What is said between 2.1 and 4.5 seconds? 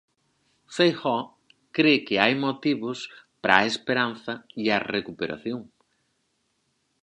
hai motivos para a esperanza